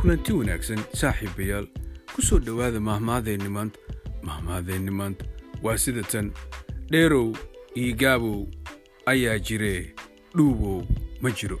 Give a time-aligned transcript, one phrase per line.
[0.00, 1.66] kulanti wanaagsan saaxiibayaal
[2.14, 3.78] ku soo dhowaada mahmaadeenni maanta
[4.28, 5.24] mahmaadeenni maanta
[5.64, 6.32] waa sida tan.
[6.90, 7.28] Dheerow
[7.74, 8.46] iyo gaabow
[9.12, 9.94] ayaa jiree
[10.36, 10.82] dhuubow
[11.22, 11.58] ma jiro.